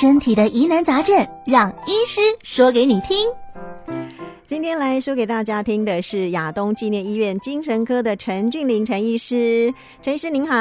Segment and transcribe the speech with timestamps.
[0.00, 3.18] 身体的疑难杂症，让医师说给你听。
[4.44, 9.70] 今天来说给大家听的是亚东纪念医院精神科的陈俊林陈医师。
[10.00, 10.56] 陈医师您好，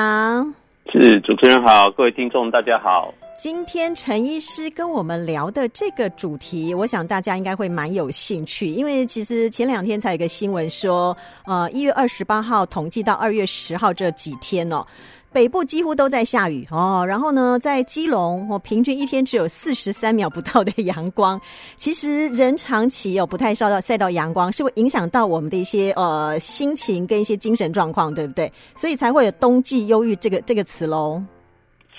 [0.91, 3.13] 是主持人好，各位听众大家好。
[3.39, 11.15] 今天陈医师跟我们聊的这个主题，我想大家应该会蛮有兴趣，因为其实前两天才有一个新闻说，
[11.45, 14.85] 呃，一月二十八号统计到二月十号这几天哦。
[15.31, 21.39] 北部几乎都在下雨哦，然后呢，在基隆，我平均一天只有四十三秒不到的阳光。
[21.77, 28.51] 其实人长期有不太晒到晒到阳光，是会影响到我们的一些呃心情跟一些精神状况，对不对？
[28.75, 31.23] 所以才会有冬季忧郁这个这个词喽。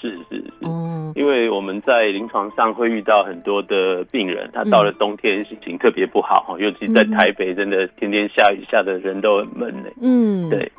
[0.01, 9.91] 是是是，嗯，因为我们在临床上会遇到很多的病人，他到了冬天心情特别不好，嗯、尤其在台北，真的天天下雨，下的人都很闷呢。
[10.01, 10.71] 嗯，对。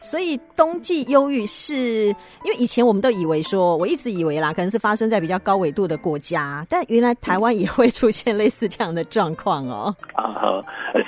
[0.00, 9.94] 所以冬季忧郁是因为以前我们都以为说，我一直以为啦，可能是发生在比较高纬度的国家，但原来台湾也会出现类似这样的状况哦。
[10.14, 10.62] 啊，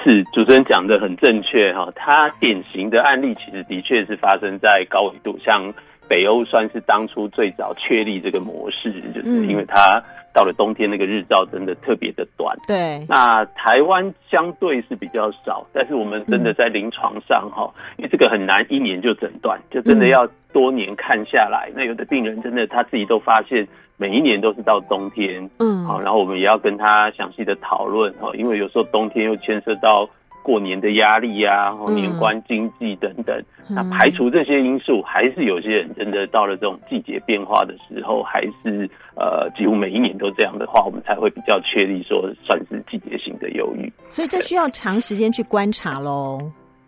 [0.05, 5.73] 是主持人讲的很正确哈，它典型的案例其实的确是发生在高纬度，像
[6.09, 10.03] 北欧算是当初最早确立这个模式，就是因为它。
[10.35, 12.57] 到了冬天，那个日照真的特别的短。
[12.69, 21.71] 对，那台湾相对是比较少，但是我们真的在临床上哈，嗯、因为这个很难一年就诊断，就真的要多年看下来。
[21.71, 25.51] 嗯、那有的病人真的他自己都发现，每一年都是到冬天。
[25.59, 30.09] 嗯，好，然后我们也要跟他详细的讨论哈，因为有时候冬天又牵涉到。
[30.49, 43.93] 过年的压力呀、啊，年关经济等等，嗯、那排除这些因素，还是有些人真的到了这种季节变化的时候，还是呃，几乎每一年都这样的话，我们才会比较确立说算是季节性的忧郁。
[44.09, 46.41] 所以这需要长时间去观察喽。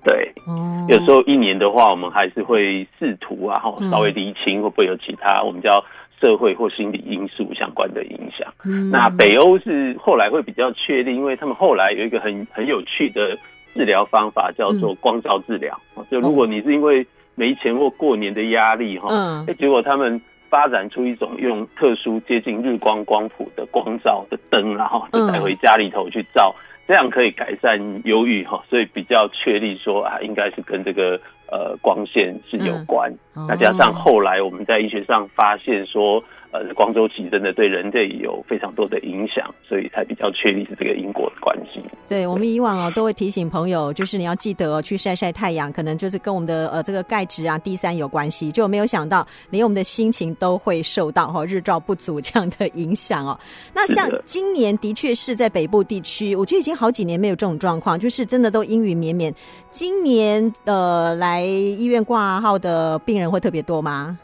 [0.02, 5.84] 对，嗯、有时候一年的话，我们还是会试图啊，稍微厘清会不会有其他我们叫。
[6.22, 8.52] 社会或心理因素相关的影响。
[8.67, 13.39] 嗯，那北欧是后来会比较确定，因为他们后来有一个很很有趣的
[13.75, 15.79] 治疗方法，叫做光照治疗。
[15.97, 26.55] 嗯，就如果你是因为没钱或过年的压力哈，嗯，结果他们发展出一种用特殊接近日光光谱的光照的灯，然后就带回家里头去照。
[26.86, 31.20] 这样可以改善忧郁哈，所以比较确立说啊，应该是跟这个
[31.51, 33.13] 呃光线是有关。
[33.37, 36.23] 嗯、那加上后来我们在医学上发现说。
[36.52, 41.80] 呃，光周期真的对人类有非常多的影响，所以才比较确立是这个因果的关系。
[42.08, 53.39] 对，我们以往哦都会提醒朋友，就是你要记得哦，去晒晒太阳，可能就是跟我们的呃这个钙质啊 D 三有关系，就没有想到连我们的心情都会受到哈日照不足这样的影响哦。
[53.72, 59.33] 那像今年的确是在北部地区，我觉得已经好几年没有这种状况，就是真的都阴雨绵绵。
[59.70, 64.18] 今年呃来医院挂号的病人会特别多吗？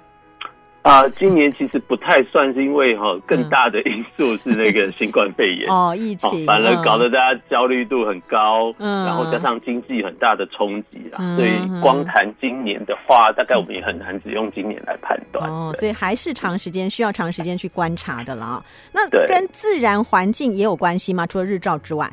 [0.86, 5.68] 啊，今年其实不太算是因为哈，更大的因素是那个 新冠肺炎。
[5.68, 15.50] 哦，疫情，反而搞得大家焦虑度很高，嗯，然后加上经济很大的冲击啦，所以光谈今年的话，大概我们也很难只用今年来判断。
[15.50, 18.64] 哦，所以还是长时间需要长时间去观察的了。
[18.92, 21.26] 那跟自然环境也有关系吗？
[21.26, 22.08] 除了日照之外？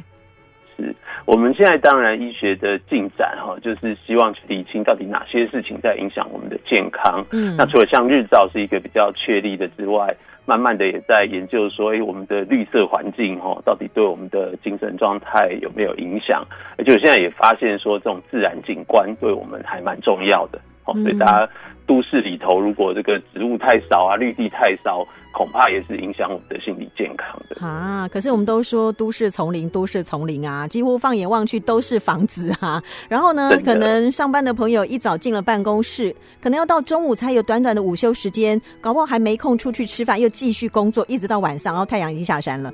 [0.76, 0.96] 是，
[1.26, 7.26] 我们现在当然医学的进展哈，就是希望去理清到底哪些事情在影响我们的健康。
[7.32, 10.14] 嗯，那除了像日照是一个比较确立的之外，
[10.46, 16.46] 慢慢的也在研究说，哎，我们的绿色环境哈，到底对我们的精神状态有没有影响？
[16.78, 20.60] 而且我现在也发现说，这种自然景观对我们还蛮重要的。
[20.86, 21.50] 哦，所以大家
[21.86, 28.08] 都市里头如果这个植物太少啊，绿地太少，恐怕也是影响我们的心理健康的啊。
[28.08, 32.82] 可是我们都说都市丛林，都市丛林啊，几乎放眼望去都是房子啊。
[33.10, 42.72] 然后呢，可能上班的朋友一早进了办公室，可能要到中午才有短短的午休时间，搞不好还没空出去吃饭，又继续工作，一直到晚上，然后太阳已经下山了。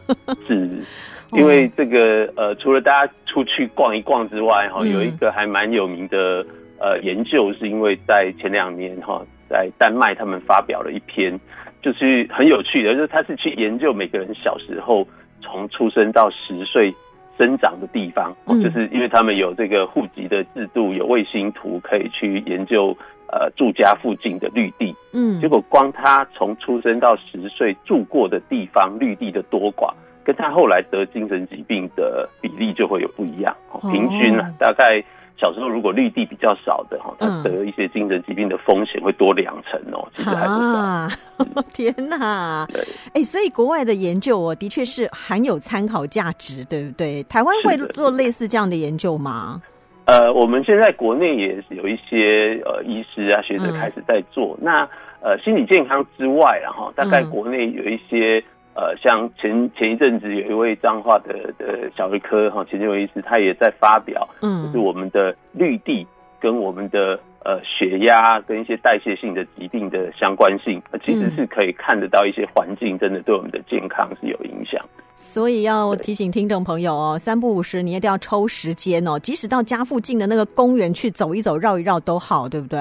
[0.46, 0.70] 是，
[1.32, 6.46] 因为这个呃，除了大家出去逛一逛之外，哈、嗯，有一个还蛮有名的。
[6.78, 11.38] 呃，研究是因为在前两年哈，在丹麦他们发表了一篇，
[11.80, 15.06] 就是很有趣的，就是他是去研究每个人小时候
[15.40, 16.94] 从出生到十岁
[17.38, 22.94] 生长的地方，就是因为他们有这个户籍的制度，有卫星图可以去研究
[23.32, 33.56] 呃住家附近的绿地，嗯，结果光他从出生到十岁住过的地方绿地的多寡，跟他后来得精神疾病的比例就会有不一样，
[33.90, 35.02] 平均啊大概。
[35.38, 40.56] 小时候如果绿地比较少的哈，他得一些精神疾病的风险会多两成哦，嗯、其实还不少。
[40.56, 41.10] 啊、
[41.74, 42.66] 天哪！
[42.72, 47.22] 对，哎、欸，所以国外的研究哦，的确是很有参考价值，对不对？
[47.24, 49.60] 台湾会做类似这样的研究吗？
[50.06, 54.56] 呃，我们现在国内也有一些呃医师啊学者开始在做。
[54.60, 54.88] 嗯、那
[55.20, 58.42] 呃心理健康之外，然后大概国内有一些。
[58.76, 66.06] 呃，像前前一阵子有一位彰化的的小儿科哈，钱建伟医师，他也在发表，嗯，就是我们的绿地
[66.38, 74.78] 跟我们的呃血压跟一些代谢性的疾病的相关性，其实是可以看得到一些环境真的对我们的健康是有影响。
[75.14, 82.78] 所以要提醒听众朋友哦，三不五时你一定要抽时间哦，即使到家附近的那个公园去走一走、绕一绕都好，对不对？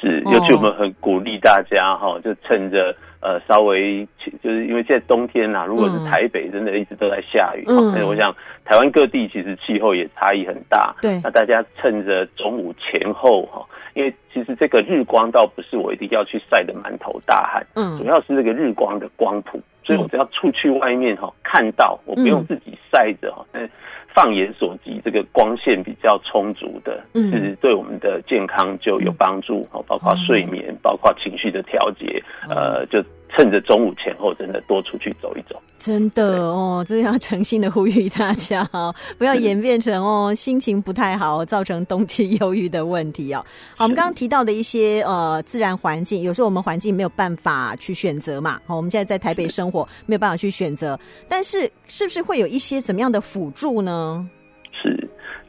[0.00, 2.96] 是，尤其我们很鼓励大家哈，就趁着。
[3.20, 4.06] 呃，稍微
[4.42, 8.34] 就是因为现在冬天呐、啊，如果是台北真的一直都在下雨，嗯，所以我想
[8.64, 10.94] 台湾各地其实气候也差异很大。
[11.02, 23.68] 对，那大家趁着中午前后哈，因为其实这个日光倒不是我一定要去晒得满头大汗，嗯，主要是这个日光的光谱，所以我只要出去外面哈，看到我不用自己晒着哈，嗯。
[24.14, 33.04] 放眼所及，这个光线比较充足的，嗯，是对我们的健康就有帮助，哦，包括睡眠，包括情绪的调节，呃，就。
[33.38, 35.54] 趁着中午前后，真的多出去走一走。
[35.78, 43.38] 真的哦，这要诚心的呼吁大家哦， 不要演变成哦心情不太好，造成冬季忧郁的问题哦。
[43.76, 48.60] 好，我们刚刚提到的一些呃自然环境，有时候我们环境没有办法去选择嘛。
[48.66, 50.98] 好，我们现在在台北生活，没有办法去选择，
[51.28, 54.28] 但是是不是会有一些怎么样的辅助呢？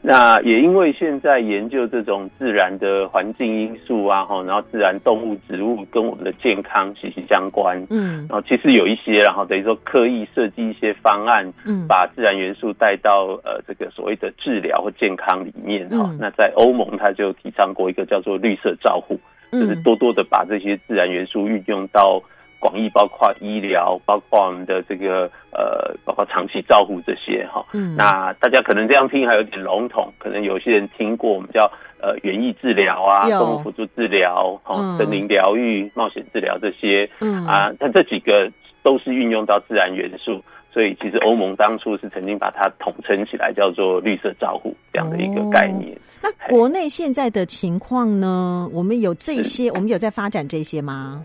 [0.02, 19.20] 那也因为现在研究这种自然的环境因素啊，哈，然后自然动物、植物跟我们的健康息息相关，嗯，然后其实有一些，然后等于说刻意设计一些方案，嗯，把自然元素带到呃这个所谓的治疗或健康里面，哈、嗯，那在欧盟他就提倡过一个叫做绿色照护，
[19.52, 22.22] 就是多多的把这些自然元素运用到。
[22.60, 27.64] 广义包括医疗，包括我们的这个呃，包括长期照护这些哈。
[27.72, 31.60] 嗯，那大家可能这样听还有点笼统，可能有些人听过我们叫
[32.02, 37.08] 呃园艺治疗啊，动物辅助治疗，哦，森林疗愈、冒险治疗这些。
[37.20, 38.52] 嗯啊，那这几个
[38.82, 45.96] 都是运用到自然元素，所以其实欧盟当初是曾经把它统称起来叫做绿色照护这样的一个概念。
[45.96, 48.68] 哦，那国内现在的情况呢？
[48.70, 51.24] 我们有这些，我们有在发展这些吗？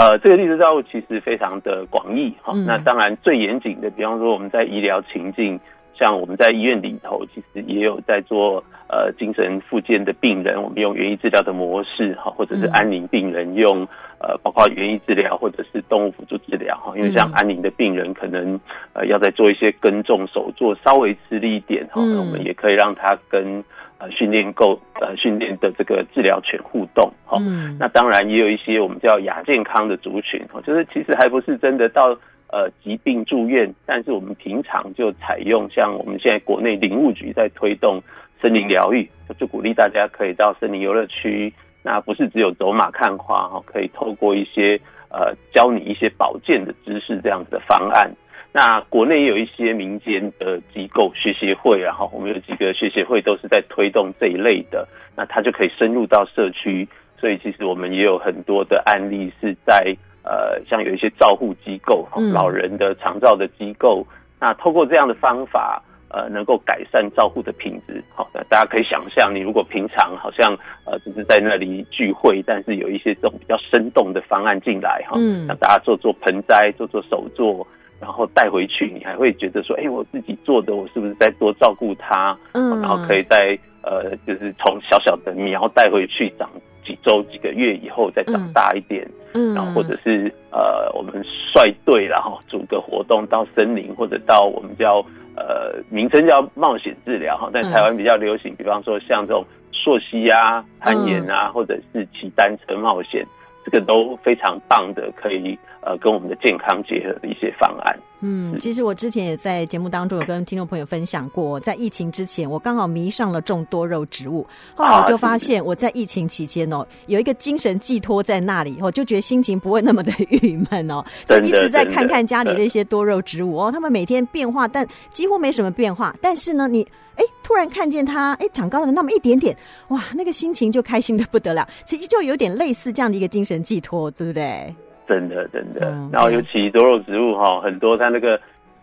[0.00, 2.54] 呃，这个绿色照护其实非常的广义哈。
[2.66, 5.60] 那当然最严谨的，比方说我们在医疗情境，
[5.92, 13.86] 像我们在医院里头，其实也有在做呃精神复健的病人，我们用园艺治疗的模式哈，或者是安宁病人用
[14.20, 16.96] 呃包括园艺治疗或者是动物辅助治疗哈。
[16.96, 18.58] 因为像安宁的病人可能
[18.94, 23.62] 呃要在做一些耕种手作，稍微吃力一点哈，我们也可以让他跟。
[24.00, 32.16] 呃，训练够呃，训练的这个治疗犬互动，哈、嗯，那当然也有一些我们叫亚健康的族群，哦，就是其实还不是真的到
[32.48, 38.02] 呃疾病住院，但是我们平常就采用像我们现在国内林务局在推动
[38.40, 39.06] 森林疗愈，
[39.38, 41.52] 就鼓励大家可以到森林游乐区，
[41.82, 44.80] 那不是只有走马看花，哈，可以透过一些
[45.10, 48.10] 呃教你一些保健的知识这样子的方案。
[48.52, 59.94] 那国内也有一些民间的机构学协会，然后我们有几个学协会都是在推动这一类的，那它就可以深入到社区，所以其实我们也有很多的案例是在
[60.24, 64.04] 呃，像有一些照护机构，老人的长照的机构，
[64.40, 68.02] 那透过这样的方法，呃，能够改善照护的品质。
[68.12, 70.52] 好，那大家可以想象，你如果平常好像
[70.84, 77.64] 呃只是在那里聚会，但是有一些这种比较生动的方案进来哈，嗯，让大家做做盆栽，做做手作。
[78.00, 82.36] 然后带回去，你还会觉得说，哎，我自己做的，我是不是再多照顾它？
[82.52, 86.48] 嗯，然后可以在呃，就是从小小的苗带回去，长
[86.84, 89.06] 几周、几个月以后再长大一点。
[89.34, 91.12] 嗯，然后或者是呃，我们
[91.54, 95.04] 率队然后组个活动到森林，或者到我们叫
[95.36, 103.24] 呃，名称叫冒险治疗哈，在台湾比较流行，比方说像这种溯溪啊、攀岩啊，或者是骑单车冒险。
[103.64, 107.98] 这个都非常棒的，可以呃跟我们的健康结合的一些方案。
[108.22, 126.86] 嗯，其实我之前也在节目当中有跟听众朋友分享过，在疫情之前，我刚好迷上了种多肉植物，后来我就发现我在疫情期间哦，有一个精神寄托在那里，我就觉得心情不会那么的郁闷哦， 就一直在看看家里的一些多肉植物哦，他们每天变化，但几乎没什么变化，但是呢，你。
[127.20, 129.54] 哎，突然看见它，哎，长高了那么一点点，
[129.88, 131.68] 哇，那个心情就开心的不得了。
[131.84, 134.74] 其实就有点类似这样的一个精神寄托，对不对？
[135.06, 135.80] 真的，真的。
[135.82, 138.40] 嗯、然后尤其多肉植物哈，很多它那个。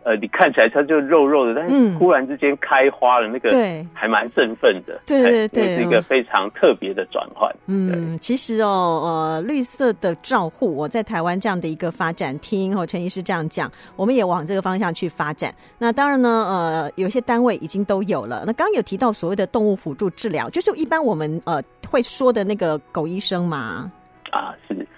[0.07, 4.97] 呃，你看起来它就肉肉的，但是忽然之间开花了，那个对，还蛮振奋的。
[5.05, 7.53] 对对对，是一个非常特别的转换。
[7.65, 15.53] 嗯，其实哦，呃，绿色的照护，我在台湾这样的一个发展，听哦陈医师这样讲，我们也往这个方向去发展。
[15.77, 18.45] 那当然呢，呃，有些单位已经都有了。
[18.47, 23.91] 那刚刚有提到所谓的动物辅助治疗，就是一般我们呃会说的那个狗医生嘛。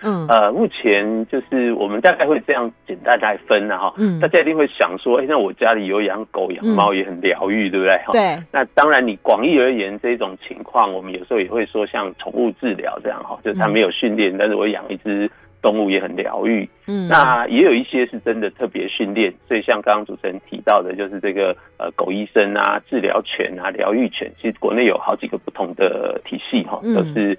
[0.02, 3.94] 嗯，呃，目前就是我们大概会这样简单来分的哈。
[3.98, 8.00] 嗯，大家一定会想说，哎、欸，那我家里有养狗养猫也很疗愈，对不对？
[8.12, 8.44] 对。
[8.52, 15.30] 那当然，你广义而言这种情况，我们有时候也会说像宠物治疗这样哈，就是他没有训练，但是我养一只。
[15.62, 27.38] 动物也很疗愈，嗯，那也有一些是真的特别训练，所以像刚刚主持人提到的，就是这个呃狗医生啊、治疗犬啊、疗愈犬，其实国内有好几个不同的体系哈，都是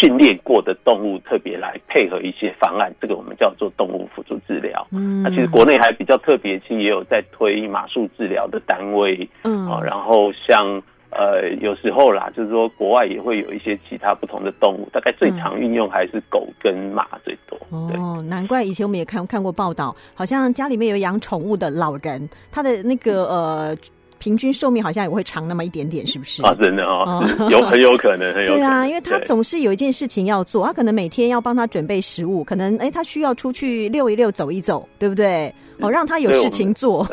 [0.00, 4.86] 训练过的动物特别来配合一些方案，这个我们叫做动物辅助治疗。
[4.90, 10.82] 嗯，那其实国内还比较特别，其实也有在推马术治疗的单位，嗯，然后像。
[11.14, 17.58] 呃，有时候啦，就是说国外也会有一些其他不同的动物，大概最常运用还是狗跟马最多。
[17.68, 23.76] 哦，难怪以前我们也看看过报道，好像家里面有养宠物的老人，他的那个呃
[24.22, 26.44] 平均寿命好像也会长那么一点点，是不是？
[26.44, 28.60] 啊，真的哦，哦有很有可能，很有可能。
[28.60, 35.52] 对啊，因为他总是有一件事情要做，他可能每天要帮他准备食物，可能哎，他需要出去遛一遛、走一走，对不对？
[35.80, 37.04] 哦，让他有事情做。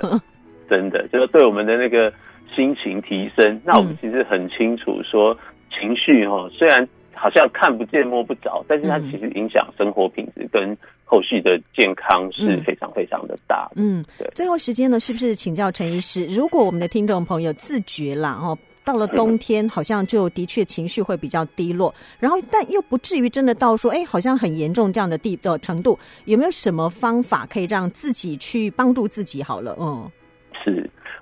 [0.69, 2.13] 真的，就是对我们的那个。
[2.55, 5.37] 心情提升，那我们其实很清楚说，
[5.69, 10.75] 情绪哈，虽然好像看不见摸不着，但是它其实影响生活品质跟
[11.09, 13.67] 后续的健康是非常非常的大。
[13.75, 14.29] 嗯，对。
[14.35, 16.27] 最后时间呢，是不是请教陈医师？
[16.27, 29.41] 如果我们的听众朋友自觉啦，哦，到了冬天好像就的确情绪会比较低落，然后但又不至于真的到说，哎，好像很严重这样的地的程度，有没有什么方法可以让自己去帮助自己？
[29.41, 30.18] 好了，嗯，是。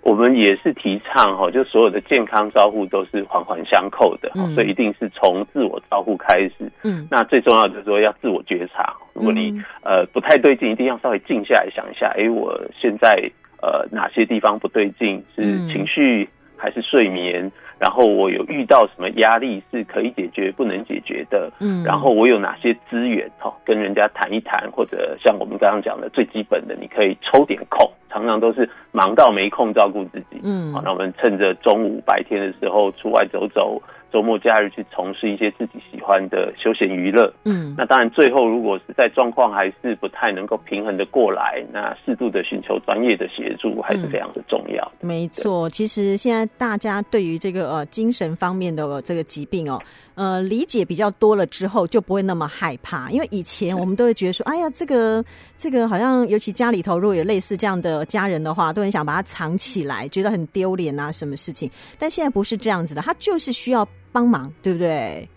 [0.07, 6.53] 我们也是提倡哈，就所有的健康照护都是环环相扣的，嗯、所以一定是从自我照护开始。
[6.83, 8.95] 嗯，那最重要的就是说要自我觉察。
[9.13, 13.29] 如果你呃不太对劲，一定要稍微静下来想一下，哎，我现在
[13.61, 15.21] 呃哪些地方不对劲？
[15.35, 17.51] 是情绪还是睡眠？
[17.79, 21.51] 然后我有遇到什么压力是可以解决不能解决的？
[21.59, 27.89] 嗯，然后我有哪些资源哈，跟人家谈一谈，或者像我们刚刚讲的最基本的，你可以抽点空。
[28.09, 33.79] 常常都是忙到没空照顾自己，嗯，好，那我们趁着中午白天的时候出外走走，
[34.11, 44.91] 周末假日去从事一些自己喜欢的休闲娱乐，嗯，那当然最后如果实在状况还是不太能够平衡的过来，那适度的寻求专业的协助还是非常的重要。
[45.01, 49.81] 嗯，没错，其实现在大家对于这个呃精神方面的这个疾病哦。
[50.15, 53.07] 呃，理解比较多了之后，就不会那么害怕。
[53.11, 55.23] 因为以前我们都会觉得说，哎呀，这个
[55.57, 61.69] 这个好像，尤其家里头如果有类似这样的家人的话，都很想把它藏起来，觉得很丢脸啊，什么事情。
[61.99, 65.27] 但现在不是这样子的，他就是需要帮忙，对不对？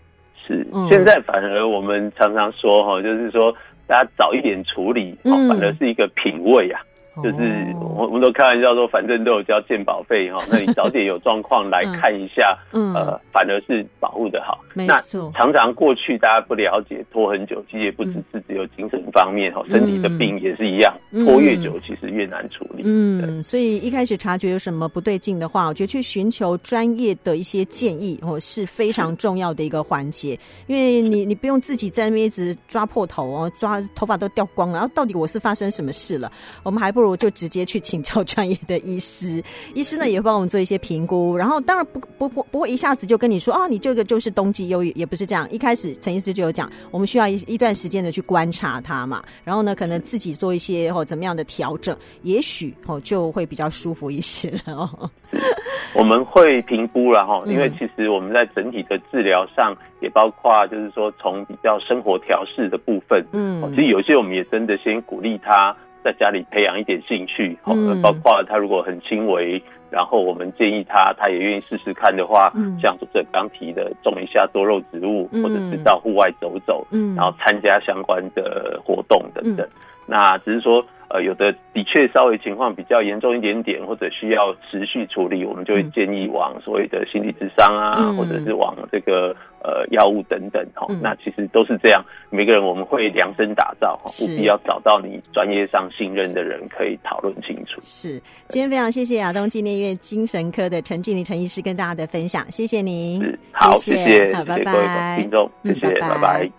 [0.47, 3.55] 是，现在反而我们常常说哈，就是说
[3.87, 6.81] 大家早一点处理，嗯，反而是一个品味啊。
[7.21, 14.63] 就是我我们都开玩笑说，反正都有交健保费哈，那你早点有状况来看一下，嗯，呃，反而是保护的好。
[14.73, 15.29] 没错。
[15.33, 22.83] 那常常过去大家不了解，拖很久，其实也不只是只有精神方面哈，身体的病也是一样，拖越久其实越难处理。
[22.85, 36.31] 嗯，所以一开始察觉有什么不对劲的话，我觉得去寻求专业的一些建议哦是非常重要的一个环节，因为你你不用自己在那边一直抓破头哦，抓头发都掉光了，然后到底我是发生什么事了？
[36.63, 37.00] 我们还不。
[37.01, 39.43] 不如就直接去请教专业的医师，
[39.73, 45.49] 医师呢也会帮我们做一些评估，然后当然不不不不会一下子就跟你说啊，你这个就是冬季忧郁，也不是这样。
[45.49, 55.09] 一开始陈医师就有讲，我们需要一一段时间的去观察它嘛，然后呢可能自己做一些或怎么样的调整，也许哦就会比较舒服一些了哦。
[55.95, 65.75] 我们会评估了哈，因为其实我们在整体的治疗上也包括就是说从比较生活调试的部分，嗯，其实有些我们也真的先鼓励他。
[66.03, 79.67] 在家里培养一点兴趣，好，包括他如果很轻微，然后我们建议他，他也愿意试试看的话，像这刚提的种一下多肉植物，或者是到户外走走，然后参加相关的活动等等。
[80.05, 80.85] 那只是说。
[81.13, 90.85] 呃，有的的确稍微情况比较严重一点点，或者需要持续处理，我们就会建议往所谓的心理咨商啊，嗯、或者是往这个呃药物等等哈。
[90.89, 97.81] 嗯、那其实都是这样，每个人我们会量身打造哈，务必要找到你专业上信任的人，可以讨论清楚。
[97.81, 103.21] 是，今天非常谢谢亚东纪念医院精神科的陈俊林陈医师跟大家的分享，谢谢您。
[103.21, 106.49] 是，好，谢谢，谢谢，好，拜拜，各位听众，谢谢，拜拜。